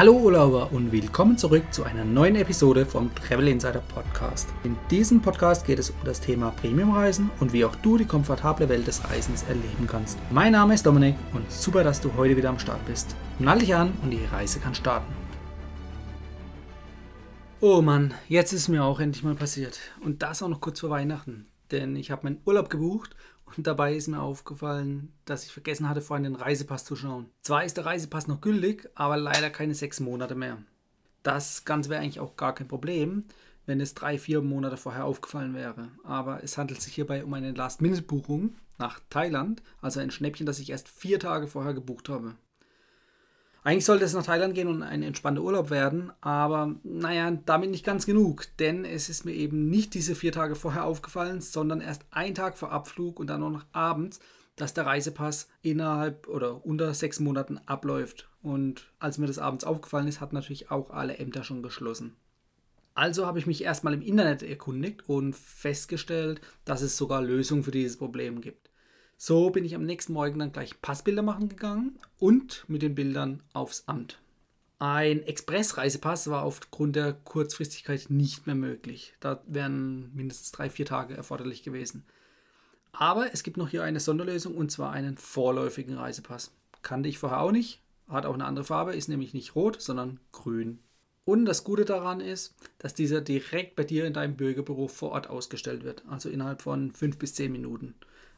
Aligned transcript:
Hallo 0.00 0.14
Urlauber 0.14 0.72
und 0.72 0.92
willkommen 0.92 1.36
zurück 1.36 1.62
zu 1.74 1.84
einer 1.84 2.06
neuen 2.06 2.34
Episode 2.34 2.86
vom 2.86 3.14
Travel 3.14 3.48
Insider 3.48 3.82
Podcast. 3.82 4.48
In 4.64 4.74
diesem 4.90 5.20
Podcast 5.20 5.66
geht 5.66 5.78
es 5.78 5.90
um 5.90 5.96
das 6.06 6.22
Thema 6.22 6.52
Premiumreisen 6.52 7.30
und 7.38 7.52
wie 7.52 7.66
auch 7.66 7.76
du 7.76 7.98
die 7.98 8.06
komfortable 8.06 8.66
Welt 8.70 8.86
des 8.86 9.04
Reisens 9.04 9.42
erleben 9.42 9.86
kannst. 9.86 10.18
Mein 10.30 10.52
Name 10.52 10.72
ist 10.72 10.86
Dominik 10.86 11.16
und 11.34 11.52
super, 11.52 11.84
dass 11.84 12.00
du 12.00 12.14
heute 12.16 12.34
wieder 12.34 12.48
am 12.48 12.58
Start 12.58 12.82
bist. 12.86 13.14
Nall 13.38 13.58
dich 13.58 13.74
an 13.74 13.92
und 14.02 14.10
die 14.10 14.24
Reise 14.24 14.58
kann 14.58 14.74
starten. 14.74 15.12
Oh 17.60 17.82
Mann, 17.82 18.14
jetzt 18.26 18.54
ist 18.54 18.68
mir 18.68 18.82
auch 18.82 19.00
endlich 19.00 19.22
mal 19.22 19.34
passiert. 19.34 19.80
Und 20.02 20.22
das 20.22 20.42
auch 20.42 20.48
noch 20.48 20.62
kurz 20.62 20.80
vor 20.80 20.88
Weihnachten. 20.88 21.44
Denn 21.72 21.94
ich 21.94 22.10
habe 22.10 22.22
meinen 22.24 22.40
Urlaub 22.46 22.70
gebucht 22.70 23.14
und 23.56 23.66
dabei 23.66 23.94
ist 23.94 24.08
mir 24.08 24.20
aufgefallen, 24.20 25.12
dass 25.24 25.44
ich 25.44 25.52
vergessen 25.52 25.88
hatte, 25.88 26.00
vorhin 26.00 26.24
den 26.24 26.36
Reisepass 26.36 26.84
zu 26.84 26.96
schauen. 26.96 27.26
Zwar 27.42 27.64
ist 27.64 27.76
der 27.76 27.86
Reisepass 27.86 28.26
noch 28.26 28.40
gültig, 28.40 28.88
aber 28.94 29.16
leider 29.16 29.50
keine 29.50 29.74
sechs 29.74 30.00
Monate 30.00 30.34
mehr. 30.34 30.58
Das 31.22 31.64
Ganze 31.64 31.90
wäre 31.90 32.00
eigentlich 32.00 32.20
auch 32.20 32.36
gar 32.36 32.54
kein 32.54 32.68
Problem, 32.68 33.24
wenn 33.66 33.80
es 33.80 33.94
drei, 33.94 34.18
vier 34.18 34.40
Monate 34.40 34.76
vorher 34.76 35.04
aufgefallen 35.04 35.54
wäre. 35.54 35.88
Aber 36.04 36.42
es 36.42 36.56
handelt 36.58 36.80
sich 36.80 36.94
hierbei 36.94 37.24
um 37.24 37.34
eine 37.34 37.52
Last-Minute-Buchung 37.52 38.54
nach 38.78 39.00
Thailand, 39.10 39.62
also 39.80 40.00
ein 40.00 40.10
Schnäppchen, 40.10 40.46
das 40.46 40.58
ich 40.58 40.70
erst 40.70 40.88
vier 40.88 41.20
Tage 41.20 41.46
vorher 41.46 41.74
gebucht 41.74 42.08
habe. 42.08 42.34
Eigentlich 43.62 43.84
sollte 43.84 44.06
es 44.06 44.14
nach 44.14 44.24
Thailand 44.24 44.54
gehen 44.54 44.68
und 44.68 44.82
ein 44.82 45.02
entspannter 45.02 45.42
Urlaub 45.42 45.68
werden, 45.68 46.12
aber 46.22 46.76
naja, 46.82 47.30
damit 47.44 47.70
nicht 47.70 47.84
ganz 47.84 48.06
genug, 48.06 48.46
denn 48.58 48.86
es 48.86 49.10
ist 49.10 49.26
mir 49.26 49.34
eben 49.34 49.68
nicht 49.68 49.92
diese 49.92 50.14
vier 50.14 50.32
Tage 50.32 50.54
vorher 50.54 50.84
aufgefallen, 50.84 51.42
sondern 51.42 51.82
erst 51.82 52.06
ein 52.10 52.34
Tag 52.34 52.56
vor 52.56 52.72
Abflug 52.72 53.20
und 53.20 53.26
dann 53.26 53.40
noch 53.40 53.66
abends, 53.72 54.18
dass 54.56 54.72
der 54.72 54.86
Reisepass 54.86 55.48
innerhalb 55.60 56.26
oder 56.26 56.64
unter 56.64 56.94
sechs 56.94 57.20
Monaten 57.20 57.58
abläuft. 57.66 58.30
Und 58.42 58.90
als 58.98 59.18
mir 59.18 59.26
das 59.26 59.38
abends 59.38 59.64
aufgefallen 59.64 60.08
ist, 60.08 60.22
hat 60.22 60.32
natürlich 60.32 60.70
auch 60.70 60.90
alle 60.90 61.18
Ämter 61.18 61.44
schon 61.44 61.62
geschlossen. 61.62 62.16
Also 62.94 63.26
habe 63.26 63.38
ich 63.38 63.46
mich 63.46 63.62
erstmal 63.62 63.94
im 63.94 64.02
Internet 64.02 64.42
erkundigt 64.42 65.08
und 65.08 65.36
festgestellt, 65.36 66.40
dass 66.64 66.82
es 66.82 66.96
sogar 66.96 67.22
Lösungen 67.22 67.62
für 67.62 67.70
dieses 67.70 67.96
Problem 67.98 68.40
gibt. 68.40 68.69
So 69.22 69.50
bin 69.50 69.66
ich 69.66 69.74
am 69.74 69.84
nächsten 69.84 70.14
Morgen 70.14 70.38
dann 70.38 70.50
gleich 70.50 70.80
Passbilder 70.80 71.20
machen 71.20 71.50
gegangen 71.50 71.98
und 72.18 72.64
mit 72.68 72.80
den 72.80 72.94
Bildern 72.94 73.42
aufs 73.52 73.86
Amt. 73.86 74.18
Ein 74.78 75.22
Express-Reisepass 75.22 76.30
war 76.30 76.42
aufgrund 76.42 76.96
der 76.96 77.12
Kurzfristigkeit 77.12 78.06
nicht 78.08 78.46
mehr 78.46 78.54
möglich. 78.54 79.12
Da 79.20 79.42
wären 79.46 80.10
mindestens 80.14 80.52
drei, 80.52 80.70
vier 80.70 80.86
Tage 80.86 81.14
erforderlich 81.14 81.62
gewesen. 81.62 82.06
Aber 82.92 83.34
es 83.34 83.42
gibt 83.42 83.58
noch 83.58 83.68
hier 83.68 83.84
eine 83.84 84.00
Sonderlösung 84.00 84.54
und 84.56 84.72
zwar 84.72 84.90
einen 84.90 85.18
vorläufigen 85.18 85.98
Reisepass. 85.98 86.52
Kannte 86.80 87.10
ich 87.10 87.18
vorher 87.18 87.40
auch 87.40 87.52
nicht, 87.52 87.82
hat 88.08 88.24
auch 88.24 88.32
eine 88.32 88.46
andere 88.46 88.64
Farbe, 88.64 88.96
ist 88.96 89.10
nämlich 89.10 89.34
nicht 89.34 89.54
rot, 89.54 89.82
sondern 89.82 90.18
grün. 90.32 90.78
Und 91.26 91.44
das 91.44 91.62
Gute 91.62 91.84
daran 91.84 92.20
ist, 92.20 92.54
dass 92.78 92.94
dieser 92.94 93.20
direkt 93.20 93.76
bei 93.76 93.84
dir 93.84 94.06
in 94.06 94.14
deinem 94.14 94.36
Bürgerbüro 94.36 94.88
vor 94.88 95.10
Ort 95.10 95.28
ausgestellt 95.28 95.84
wird, 95.84 96.04
also 96.08 96.30
innerhalb 96.30 96.62
von 96.62 96.90
fünf 96.92 97.18
bis 97.18 97.34
zehn 97.34 97.52
Minuten. 97.52 97.94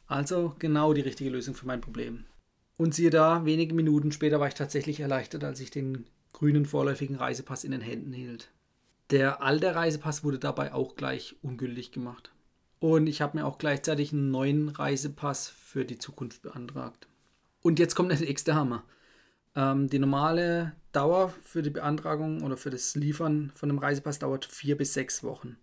Also 0.07 0.55
genau 0.59 0.93
die 0.93 1.01
richtige 1.01 1.31
Lösung 1.31 1.55
für 1.55 1.67
mein 1.67 1.81
Problem. 1.81 2.25
Und 2.77 2.95
siehe 2.95 3.11
da, 3.11 3.45
wenige 3.45 3.75
Minuten 3.75 4.13
später 4.13 4.41
war 4.41 4.49
ich 4.49 4.55
tatsächlich 4.55 5.01
erleichtert, 5.01 5.45
als 5.45 5.61
ich 5.61 5.71
den 5.71 6.07
grünen 6.33 6.67
vorläufigen 6.67 7.17
Reisepass 7.17 7.65
in 7.65 7.71
den 7.71 7.81
Händen 7.81 8.13
hielt. 8.13 8.51
Der 9.11 9.43
alte 9.43 9.75
Reisepass 9.75 10.25
wurde 10.25 10.39
dabei 10.39 10.73
auch 10.73 10.97
gleich 10.97 11.37
ungültig 11.43 11.93
gemacht. 11.93 12.33
Und 12.81 13.07
ich 13.07 13.21
habe 13.21 13.39
mir 13.39 13.47
auch 13.47 13.59
gleichzeitig 13.59 14.13
einen 14.13 14.31
neuen 14.31 14.69
Reisepass 14.69 15.49
für 15.49 15.85
die 15.85 15.99
Zukunft 15.99 16.43
beantragt. 16.43 17.07
Und 17.61 17.79
jetzt 17.79 17.95
kommt 17.95 18.11
der 18.11 18.19
nächste 18.19 18.55
Hammer. 18.55 18.83
Ähm, 19.55 19.89
die 19.89 19.99
normale 19.99 20.73
Dauer 20.93 21.33
für 21.45 21.63
die 21.63 21.71
Beantragung 21.71 22.43
oder 22.43 22.57
für 22.57 22.71
das 22.71 22.95
Liefern 22.95 23.53
von 23.55 23.71
einem 23.71 23.79
Reisepass 23.79 24.19
dauert 24.19 24.45
vier 24.47 24.77
bis 24.77 24.95
sechs 24.95 25.23
Wochen. 25.23 25.57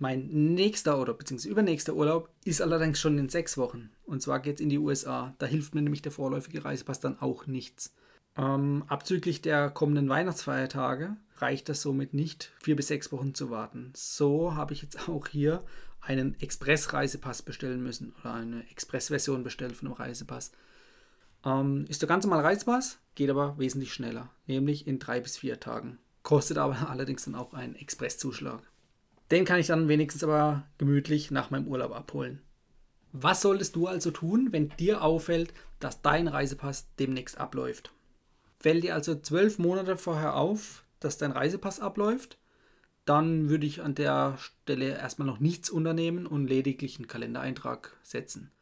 Mein 0.00 0.28
nächster 0.54 0.98
oder 0.98 1.12
beziehungsweise 1.12 1.50
übernächster 1.50 1.94
Urlaub 1.94 2.30
ist 2.44 2.62
allerdings 2.62 2.98
schon 2.98 3.18
in 3.18 3.28
sechs 3.28 3.58
Wochen. 3.58 3.90
Und 4.06 4.22
zwar 4.22 4.40
geht 4.40 4.54
es 4.54 4.60
in 4.62 4.70
die 4.70 4.78
USA. 4.78 5.34
Da 5.36 5.44
hilft 5.44 5.74
mir 5.74 5.82
nämlich 5.82 6.00
der 6.00 6.10
vorläufige 6.10 6.64
Reisepass 6.64 7.00
dann 7.00 7.20
auch 7.20 7.46
nichts. 7.46 7.94
Ähm, 8.34 8.82
abzüglich 8.88 9.42
der 9.42 9.68
kommenden 9.68 10.08
Weihnachtsfeiertage 10.08 11.18
reicht 11.36 11.68
das 11.68 11.82
somit 11.82 12.14
nicht, 12.14 12.50
vier 12.62 12.76
bis 12.76 12.88
sechs 12.88 13.12
Wochen 13.12 13.34
zu 13.34 13.50
warten. 13.50 13.92
So 13.94 14.54
habe 14.54 14.72
ich 14.72 14.80
jetzt 14.80 15.06
auch 15.06 15.26
hier 15.26 15.62
einen 16.00 16.34
Express-Reisepass 16.40 17.42
bestellen 17.42 17.82
müssen 17.82 18.14
oder 18.20 18.32
eine 18.32 18.70
Express-Version 18.70 19.44
bestellen 19.44 19.74
von 19.74 19.88
einem 19.88 19.96
Reisepass. 19.96 20.52
Ähm, 21.44 21.84
ist 21.90 22.00
der 22.00 22.08
ganz 22.08 22.24
normale 22.24 22.44
Reisepass, 22.44 23.00
geht 23.16 23.28
aber 23.28 23.58
wesentlich 23.58 23.92
schneller, 23.92 24.30
nämlich 24.46 24.86
in 24.86 24.98
drei 24.98 25.20
bis 25.20 25.36
vier 25.36 25.60
Tagen. 25.60 25.98
Kostet 26.22 26.56
aber 26.56 26.88
allerdings 26.88 27.26
dann 27.26 27.34
auch 27.34 27.52
einen 27.52 27.74
Expresszuschlag. 27.74 28.62
Den 29.30 29.44
kann 29.44 29.60
ich 29.60 29.68
dann 29.68 29.88
wenigstens 29.88 30.24
aber 30.24 30.64
gemütlich 30.78 31.30
nach 31.30 31.50
meinem 31.50 31.68
Urlaub 31.68 31.92
abholen. 31.92 32.42
Was 33.12 33.42
solltest 33.42 33.76
du 33.76 33.86
also 33.86 34.10
tun, 34.10 34.48
wenn 34.50 34.70
dir 34.78 35.02
auffällt, 35.02 35.52
dass 35.78 36.02
dein 36.02 36.28
Reisepass 36.28 36.88
demnächst 36.98 37.38
abläuft? 37.38 37.92
Fällt 38.58 38.84
dir 38.84 38.94
also 38.94 39.14
zwölf 39.14 39.58
Monate 39.58 39.96
vorher 39.96 40.36
auf, 40.36 40.84
dass 41.00 41.18
dein 41.18 41.32
Reisepass 41.32 41.80
abläuft, 41.80 42.38
dann 43.06 43.48
würde 43.48 43.66
ich 43.66 43.82
an 43.82 43.94
der 43.94 44.36
Stelle 44.38 44.96
erstmal 44.98 45.26
noch 45.26 45.40
nichts 45.40 45.70
unternehmen 45.70 46.26
und 46.26 46.46
lediglich 46.46 46.98
einen 46.98 47.08
Kalendereintrag 47.08 47.96
setzen. 48.02 48.52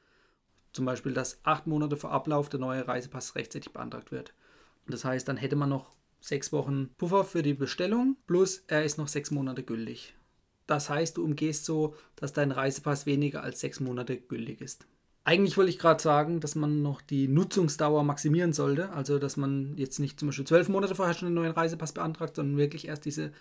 Zum 0.73 0.85
Beispiel, 0.85 1.13
dass 1.13 1.41
acht 1.43 1.67
Monate 1.67 1.97
vor 1.97 2.13
Ablauf 2.13 2.49
der 2.49 2.61
neue 2.61 2.87
Reisepass 2.87 3.35
rechtzeitig 3.35 3.73
beantragt 3.73 4.13
wird. 4.13 4.33
Das 4.87 5.05
heißt, 5.05 5.27
dann 5.27 5.37
hätte 5.37 5.57
man 5.57 5.69
noch 5.69 5.93
sechs 6.21 6.53
Wochen 6.53 6.91
Puffer 6.97 7.25
für 7.25 7.43
die 7.43 7.55
Bestellung, 7.55 8.17
plus 8.27 8.65
er 8.69 8.85
ist 8.85 8.99
noch 8.99 9.09
sechs 9.09 9.31
Monate 9.31 9.63
gültig. 9.63 10.15
Das 10.69 10.91
heißt, 10.91 11.17
du 11.17 11.25
umgehst 11.25 11.65
so, 11.65 11.97
dass 12.15 12.35
dein 12.35 12.53
Reisepass 12.53 13.07
weniger 13.07 13.43
als 13.43 13.59
sechs 13.59 13.81
Monate 13.81 14.19
gültig 14.19 14.61
ist. 14.61 14.87
Eigentlich 15.25 15.57
wollte 15.57 15.71
ich 15.71 15.79
gerade 15.79 16.01
sagen, 16.01 16.41
dass 16.41 16.55
man 16.55 16.83
noch 16.83 17.01
die 17.01 17.27
Nutzungsdauer 17.27 18.05
maximieren 18.05 18.53
sollte. 18.53 18.91
Also, 18.91 19.19
dass 19.19 19.37
man 19.37 19.77
jetzt 19.77 19.99
nicht 19.99 20.21
zum 20.21 20.29
Beispiel 20.29 20.47
zwölf 20.47 20.69
Monate 20.69 20.95
vorher 20.95 21.15
schon 21.15 21.27
einen 21.27 21.35
neuen 21.35 21.53
Reisepass 21.53 21.93
beantragt, 21.93 22.37
sondern 22.37 22.59
wirklich 22.59 22.87
erst 22.87 23.07
diese, 23.07 23.33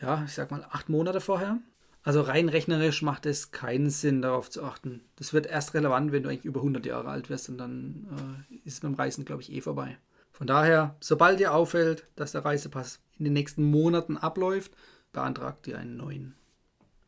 ja, 0.00 0.24
ich 0.26 0.34
sag 0.34 0.50
mal, 0.50 0.66
acht 0.70 0.88
Monate 0.88 1.20
vorher. 1.20 1.58
Also 2.02 2.20
rein 2.20 2.48
rechnerisch 2.48 3.02
macht 3.02 3.26
es 3.26 3.52
keinen 3.52 3.88
Sinn, 3.88 4.22
darauf 4.22 4.50
zu 4.50 4.64
achten. 4.64 5.02
Das 5.14 5.32
wird 5.32 5.46
erst 5.46 5.74
relevant, 5.74 6.10
wenn 6.10 6.24
du 6.24 6.30
eigentlich 6.30 6.44
über 6.44 6.60
100 6.60 6.84
Jahre 6.84 7.08
alt 7.08 7.30
wirst 7.30 7.48
und 7.48 7.58
dann 7.58 8.44
äh, 8.50 8.54
ist 8.64 8.74
es 8.74 8.80
beim 8.80 8.94
Reisen, 8.94 9.24
glaube 9.24 9.42
ich, 9.42 9.52
eh 9.52 9.60
vorbei. 9.60 9.98
Von 10.32 10.48
daher, 10.48 10.96
sobald 10.98 11.38
dir 11.38 11.54
auffällt, 11.54 12.08
dass 12.16 12.32
der 12.32 12.44
Reisepass 12.44 12.98
in 13.18 13.24
den 13.24 13.34
nächsten 13.34 13.62
Monaten 13.62 14.16
abläuft, 14.16 14.72
beantragt 15.12 15.66
dir 15.66 15.78
einen 15.78 15.96
neuen. 15.96 16.34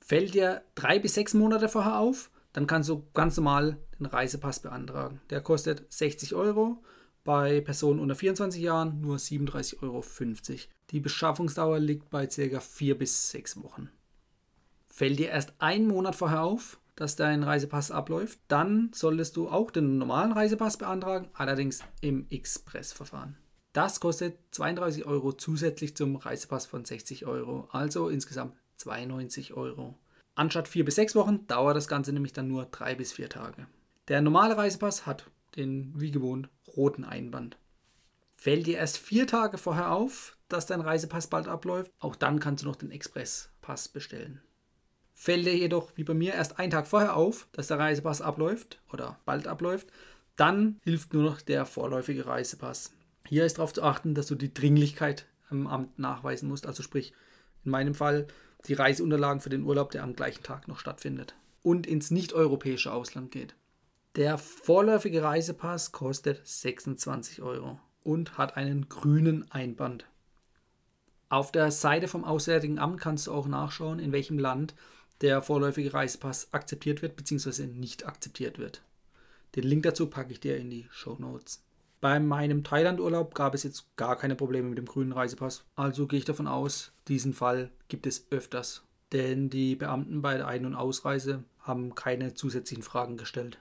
Fällt 0.06 0.34
dir 0.34 0.62
drei 0.75 0.98
bis 0.98 1.15
sechs 1.15 1.32
Monate 1.32 1.70
vorher 1.70 1.98
auf, 1.98 2.31
dann 2.53 2.66
kannst 2.66 2.91
du 2.91 3.06
ganz 3.15 3.38
normal 3.38 3.78
den 3.98 4.04
Reisepass 4.04 4.60
beantragen. 4.60 5.22
Der 5.31 5.41
kostet 5.41 5.91
60 5.91 6.34
Euro, 6.34 6.84
bei 7.25 7.62
Personen 7.62 8.00
unter 8.00 8.15
24 8.15 8.60
Jahren 8.60 9.00
nur 9.00 9.16
37,50 9.16 9.82
Euro. 9.82 10.04
Die 10.91 11.00
Beschaffungsdauer 11.00 11.78
liegt 11.78 12.10
bei 12.10 12.26
ca. 12.26 12.60
vier 12.60 12.98
bis 12.98 13.31
sechs 13.31 13.62
Wochen. 13.62 13.88
Fällt 14.88 15.19
dir 15.19 15.31
erst 15.31 15.54
einen 15.59 15.88
Monat 15.88 16.15
vorher 16.15 16.42
auf, 16.42 16.78
dass 16.97 17.16
dein 17.16 17.42
Reisepass 17.42 17.91
abläuft, 17.91 18.38
dann 18.48 18.91
solltest 18.92 19.36
du 19.36 19.48
auch 19.48 19.71
den 19.71 19.97
normalen 19.97 20.32
Reisepass 20.32 20.76
beantragen, 20.76 21.31
allerdings 21.32 21.82
im 22.03 22.26
Express-Verfahren. 22.28 23.38
Das 23.72 24.00
kostet 24.00 24.36
32 24.50 25.06
Euro 25.06 25.32
zusätzlich 25.32 25.97
zum 25.97 26.16
Reisepass 26.16 26.66
von 26.66 26.84
60 26.84 27.25
Euro, 27.25 27.69
also 27.72 28.10
insgesamt 28.10 28.54
92 28.84 29.55
Euro. 29.55 29.99
Anstatt 30.34 30.69
vier 30.69 30.84
bis 30.84 30.97
sechs 30.97 31.15
Wochen 31.15 31.47
dauert 31.47 31.77
das 31.77 31.89
Ganze 31.89 32.12
nämlich 32.12 32.33
dann 32.33 32.49
nur 32.49 32.67
drei 32.67 32.95
bis 32.95 33.12
vier 33.12 33.28
Tage. 33.28 33.67
Der 34.09 34.21
normale 34.21 34.56
Reisepass 34.56 35.06
hat 35.06 35.31
den, 35.56 35.93
wie 35.97 36.11
gewohnt, 36.11 36.49
roten 36.77 37.05
Einband. 37.05 37.56
Fällt 38.36 38.66
dir 38.66 38.78
erst 38.78 38.98
vier 38.98 39.27
Tage 39.27 39.57
vorher 39.59 39.92
auf, 39.92 40.36
dass 40.48 40.66
dein 40.66 40.81
Reisepass 40.81 41.28
bald 41.28 41.48
abläuft, 41.48 41.91
auch 41.98 42.16
dann 42.16 42.41
kannst 42.41 42.63
du 42.63 42.69
noch 42.69 42.77
den 42.77 42.91
Expresspass 42.91 43.89
bestellen. 43.89 44.42
Fällt 45.15 45.47
dir 45.47 45.57
jedoch, 45.57 45.92
wie 45.95 46.04
bei 46.04 46.13
mir, 46.13 46.34
erst 46.34 46.59
einen 46.59 46.72
Tag 46.72 46.87
vorher 46.87 47.16
auf, 47.16 47.48
dass 47.53 47.69
der 47.69 47.78
Reisepass 47.78 48.21
abläuft 48.21 48.80
oder 48.92 49.19
bald 49.25 49.47
abläuft, 49.47 49.87
dann 50.37 50.80
hilft 50.83 51.15
nur 51.15 51.22
noch 51.22 51.41
der 51.41 51.65
vorläufige 51.65 52.27
Reisepass. 52.27 52.92
Hier 53.27 53.47
ist 53.47 53.59
darauf 53.59 53.72
zu 53.72 53.83
achten, 53.83 54.15
dass 54.15 54.27
du 54.27 54.34
die 54.34 54.53
Dringlichkeit 54.53 55.27
im 55.51 55.66
Amt 55.66 55.98
nachweisen 55.98 56.48
musst, 56.48 56.66
also 56.66 56.83
sprich 56.83 57.15
in 57.65 57.71
meinem 57.71 57.95
Fall 57.95 58.27
die 58.66 58.75
Reiseunterlagen 58.75 59.41
für 59.41 59.51
den 59.51 59.65
Urlaub, 59.65 59.91
der 59.91 60.03
am 60.03 60.16
gleichen 60.16 60.43
Tag 60.43 60.69
noch 60.69 60.78
stattfindet 60.78 61.34
und 61.63 61.87
ins 61.87 62.11
nicht-europäische 62.11 62.93
Ausland 62.93 63.31
geht. 63.31 63.55
Der 64.16 64.39
vorläufige 64.39 65.22
Reisepass 65.22 65.91
kostet 65.91 66.41
26 66.47 67.43
Euro 67.43 67.81
und 68.03 68.39
hat 68.39 68.57
einen 68.57 68.89
grünen 68.89 69.51
Einband. 69.51 70.07
Auf 71.28 71.51
der 71.51 71.72
Seite 71.72 72.07
vom 72.07 72.22
Auswärtigen 72.25 72.78
Amt 72.78 73.01
kannst 73.01 73.27
du 73.27 73.33
auch 73.33 73.47
nachschauen, 73.47 73.99
in 73.99 74.13
welchem 74.13 74.39
Land 74.39 74.75
der 75.21 75.43
vorläufige 75.43 75.93
Reisepass 75.93 76.53
akzeptiert 76.53 77.03
wird 77.03 77.16
bzw. 77.16 77.66
nicht 77.66 78.07
akzeptiert 78.07 78.59
wird. 78.59 78.83
Den 79.57 79.65
Link 79.65 79.84
dazu 79.84 80.09
packe 80.09 80.33
ich 80.33 80.41
dir 80.41 80.57
in 80.57 80.71
die 80.71 80.87
Show 80.91 81.16
Notes. 81.19 81.64
Bei 82.04 82.21
meinem 82.21 82.65
Thailand-Urlaub 82.65 83.34
gab 83.34 83.54
es 83.54 83.62
jetzt 83.62 83.97
gar 83.97 84.16
keine 84.16 84.34
Probleme 84.34 84.68
mit 84.68 84.77
dem 84.77 84.84
grünen 84.84 85.12
Reisepass. 85.12 85.65
Also 85.74 86.06
gehe 86.06 86.18
ich 86.18 86.27
davon 86.27 86.47
aus, 86.47 86.92
diesen 87.09 87.33
Fall 87.33 87.71
gibt 87.89 88.06
es 88.06 88.27
öfters. 88.30 88.83
Denn 89.12 89.48
die 89.48 89.74
Beamten 89.74 90.21
bei 90.21 90.36
der 90.36 90.47
Ein- 90.47 90.66
und 90.66 90.74
Ausreise 90.74 91.45
haben 91.60 91.95
keine 91.95 92.34
zusätzlichen 92.34 92.83
Fragen 92.83 93.16
gestellt. 93.16 93.56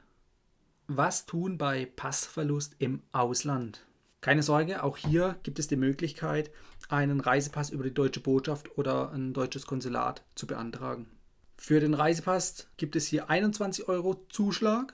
Was 0.88 1.25
tun 1.25 1.57
bei 1.57 1.86
Passverlust 1.86 2.75
im 2.80 3.04
Ausland? 3.13 3.88
Keine 4.19 4.44
Sorge, 4.44 4.84
auch 4.84 4.98
hier 4.98 5.38
gibt 5.44 5.57
es 5.57 5.69
die 5.69 5.78
Möglichkeit, 5.78 6.51
einen 6.90 7.22
Reisepass 7.22 7.69
über 7.69 7.86
die 7.86 7.94
deutsche 7.94 8.19
Botschaft 8.19 8.78
oder 8.78 9.13
ein 9.13 9.31
deutsches 9.31 9.66
Konsulat 9.66 10.22
zu 10.36 10.48
beantragen. 10.48 11.07
Für 11.54 11.80
den 11.80 11.94
Reisepass 11.94 12.68
gibt 12.75 12.98
es 12.98 13.07
hier 13.07 13.30
21 13.30 13.88
Euro 13.88 14.25
Zuschlag 14.28 14.94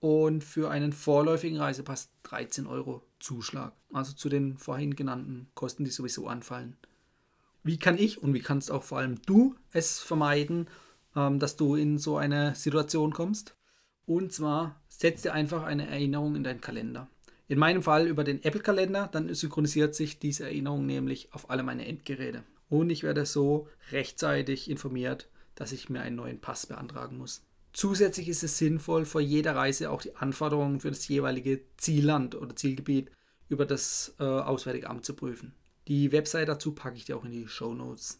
und 0.00 0.44
für 0.44 0.70
einen 0.70 0.92
vorläufigen 0.92 1.58
Reisepass 1.58 2.10
13 2.24 2.66
Euro 2.66 3.02
Zuschlag. 3.18 3.72
Also 3.92 4.12
zu 4.12 4.28
den 4.28 4.56
vorhin 4.56 4.94
genannten 4.96 5.48
Kosten, 5.54 5.84
die 5.84 5.90
sowieso 5.90 6.28
anfallen. 6.28 6.76
Wie 7.64 7.78
kann 7.78 7.98
ich 7.98 8.22
und 8.22 8.34
wie 8.34 8.40
kannst 8.40 8.70
auch 8.70 8.84
vor 8.84 8.98
allem 8.98 9.20
du 9.26 9.54
es 9.72 9.98
vermeiden, 9.98 10.68
ähm, 11.16 11.38
dass 11.38 11.56
du 11.56 11.74
in 11.74 11.98
so 11.98 12.16
eine 12.16 12.54
Situation 12.54 13.12
kommst? 13.12 13.56
Und 14.06 14.32
zwar 14.32 14.80
setz 14.88 15.22
dir 15.22 15.34
einfach 15.34 15.64
eine 15.64 15.88
Erinnerung 15.88 16.36
in 16.36 16.44
deinen 16.44 16.60
Kalender. 16.60 17.08
In 17.46 17.58
meinem 17.58 17.82
Fall 17.82 18.06
über 18.06 18.24
den 18.24 18.42
Apple-Kalender, 18.42 19.08
dann 19.10 19.32
synchronisiert 19.34 19.94
sich 19.94 20.18
diese 20.18 20.44
Erinnerung 20.44 20.86
nämlich 20.86 21.32
auf 21.32 21.50
alle 21.50 21.62
meine 21.62 21.86
Endgeräte. 21.86 22.42
Und 22.68 22.90
ich 22.90 23.02
werde 23.02 23.26
so 23.26 23.68
rechtzeitig 23.90 24.70
informiert, 24.70 25.28
dass 25.54 25.72
ich 25.72 25.88
mir 25.88 26.02
einen 26.02 26.16
neuen 26.16 26.40
Pass 26.40 26.66
beantragen 26.66 27.16
muss. 27.16 27.42
Zusätzlich 27.78 28.28
ist 28.28 28.42
es 28.42 28.58
sinnvoll, 28.58 29.04
vor 29.04 29.20
jeder 29.20 29.54
Reise 29.54 29.92
auch 29.92 30.02
die 30.02 30.16
Anforderungen 30.16 30.80
für 30.80 30.90
das 30.90 31.06
jeweilige 31.06 31.60
Zielland 31.76 32.34
oder 32.34 32.56
Zielgebiet 32.56 33.08
über 33.48 33.66
das 33.66 34.16
äh, 34.18 34.24
Auswärtige 34.24 34.90
Amt 34.90 35.04
zu 35.04 35.14
prüfen. 35.14 35.54
Die 35.86 36.10
Website 36.10 36.48
dazu 36.48 36.72
packe 36.72 36.96
ich 36.96 37.04
dir 37.04 37.16
auch 37.16 37.24
in 37.24 37.30
die 37.30 37.46
Show 37.46 37.72
Notes. 37.74 38.18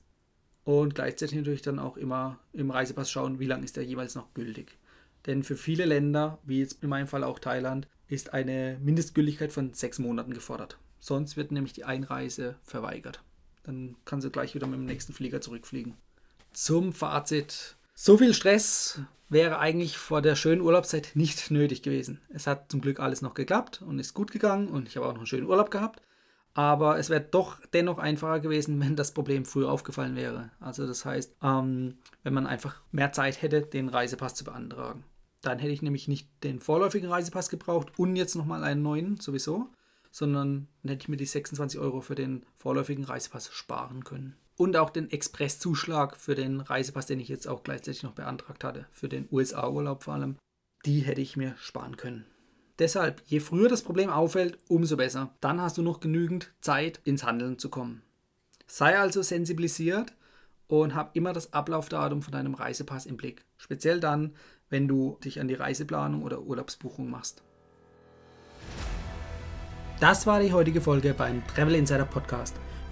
Und 0.62 0.94
gleichzeitig 0.94 1.38
natürlich 1.38 1.62
dann 1.62 1.80
auch 1.80 1.96
immer 1.96 2.38
im 2.52 2.70
Reisepass 2.70 3.10
schauen, 3.10 3.40
wie 3.40 3.46
lange 3.46 3.64
ist 3.64 3.76
der 3.76 3.84
jeweils 3.84 4.14
noch 4.14 4.32
gültig. 4.32 4.78
Denn 5.26 5.42
für 5.42 5.56
viele 5.56 5.86
Länder, 5.86 6.38
wie 6.44 6.60
jetzt 6.60 6.80
in 6.84 6.88
meinem 6.88 7.08
Fall 7.08 7.24
auch 7.24 7.40
Thailand, 7.40 7.88
ist 8.06 8.32
eine 8.32 8.78
Mindestgültigkeit 8.80 9.50
von 9.50 9.74
sechs 9.74 9.98
Monaten 9.98 10.34
gefordert. 10.34 10.78
Sonst 11.00 11.36
wird 11.36 11.50
nämlich 11.50 11.72
die 11.72 11.84
Einreise 11.84 12.54
verweigert. 12.62 13.24
Dann 13.64 13.96
kannst 14.04 14.24
du 14.24 14.30
gleich 14.30 14.54
wieder 14.54 14.68
mit 14.68 14.78
dem 14.78 14.86
nächsten 14.86 15.14
Flieger 15.14 15.40
zurückfliegen. 15.40 15.94
Zum 16.52 16.92
Fazit. 16.92 17.74
So 18.00 18.16
viel 18.16 18.32
Stress 18.32 19.00
wäre 19.28 19.58
eigentlich 19.58 19.98
vor 19.98 20.22
der 20.22 20.36
schönen 20.36 20.60
Urlaubszeit 20.60 21.10
nicht 21.14 21.50
nötig 21.50 21.82
gewesen. 21.82 22.20
Es 22.28 22.46
hat 22.46 22.70
zum 22.70 22.80
Glück 22.80 23.00
alles 23.00 23.22
noch 23.22 23.34
geklappt 23.34 23.82
und 23.82 23.98
ist 23.98 24.14
gut 24.14 24.30
gegangen 24.30 24.68
und 24.68 24.86
ich 24.86 24.96
habe 24.96 25.06
auch 25.06 25.14
noch 25.14 25.18
einen 25.18 25.26
schönen 25.26 25.48
Urlaub 25.48 25.72
gehabt. 25.72 26.00
Aber 26.54 26.96
es 27.00 27.10
wäre 27.10 27.20
doch 27.20 27.60
dennoch 27.72 27.98
einfacher 27.98 28.38
gewesen, 28.38 28.78
wenn 28.84 28.94
das 28.94 29.14
Problem 29.14 29.44
früher 29.44 29.72
aufgefallen 29.72 30.14
wäre. 30.14 30.52
Also 30.60 30.86
das 30.86 31.04
heißt, 31.04 31.38
ähm, 31.42 31.98
wenn 32.22 32.34
man 32.34 32.46
einfach 32.46 32.80
mehr 32.92 33.10
Zeit 33.10 33.42
hätte, 33.42 33.62
den 33.62 33.88
Reisepass 33.88 34.36
zu 34.36 34.44
beantragen. 34.44 35.02
Dann 35.42 35.58
hätte 35.58 35.72
ich 35.72 35.82
nämlich 35.82 36.06
nicht 36.06 36.28
den 36.44 36.60
vorläufigen 36.60 37.10
Reisepass 37.10 37.48
gebraucht 37.48 37.98
und 37.98 38.14
jetzt 38.14 38.36
nochmal 38.36 38.62
einen 38.62 38.82
neuen 38.82 39.18
sowieso, 39.18 39.70
sondern 40.12 40.68
dann 40.84 40.92
hätte 40.92 41.02
ich 41.02 41.08
mir 41.08 41.16
die 41.16 41.26
26 41.26 41.80
Euro 41.80 42.00
für 42.00 42.14
den 42.14 42.46
vorläufigen 42.58 43.02
Reisepass 43.02 43.52
sparen 43.52 44.04
können 44.04 44.36
und 44.58 44.76
auch 44.76 44.90
den 44.90 45.10
Expresszuschlag 45.10 46.16
für 46.16 46.34
den 46.34 46.60
Reisepass, 46.60 47.06
den 47.06 47.20
ich 47.20 47.28
jetzt 47.28 47.46
auch 47.46 47.62
gleichzeitig 47.62 48.02
noch 48.02 48.12
beantragt 48.12 48.64
hatte, 48.64 48.86
für 48.90 49.08
den 49.08 49.28
USA-Urlaub 49.30 50.02
vor 50.02 50.14
allem, 50.14 50.36
die 50.84 51.00
hätte 51.00 51.20
ich 51.20 51.36
mir 51.36 51.54
sparen 51.58 51.96
können. 51.96 52.26
Deshalb, 52.78 53.22
je 53.26 53.40
früher 53.40 53.68
das 53.68 53.82
Problem 53.82 54.10
auffällt, 54.10 54.58
umso 54.68 54.96
besser. 54.96 55.34
Dann 55.40 55.60
hast 55.60 55.78
du 55.78 55.82
noch 55.82 56.00
genügend 56.00 56.52
Zeit, 56.60 57.00
ins 57.04 57.24
Handeln 57.24 57.58
zu 57.58 57.70
kommen. 57.70 58.02
Sei 58.66 58.98
also 58.98 59.22
sensibilisiert 59.22 60.12
und 60.66 60.94
hab 60.94 61.16
immer 61.16 61.32
das 61.32 61.52
Ablaufdatum 61.52 62.22
von 62.22 62.32
deinem 62.32 62.54
Reisepass 62.54 63.06
im 63.06 63.16
Blick. 63.16 63.44
Speziell 63.56 64.00
dann, 64.00 64.34
wenn 64.68 64.86
du 64.86 65.18
dich 65.24 65.40
an 65.40 65.48
die 65.48 65.54
Reiseplanung 65.54 66.22
oder 66.22 66.42
Urlaubsbuchung 66.42 67.08
machst. 67.08 67.42
Das 69.98 70.26
war 70.26 70.40
die 70.40 70.52
heutige 70.52 70.80
Folge 70.80 71.14
beim 71.14 71.44
Travel 71.48 71.74
Insider 71.74 72.04
Podcast. 72.04 72.54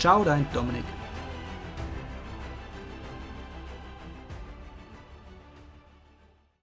Ciao, 0.00 0.24
dein 0.24 0.46
Dominik. 0.54 0.99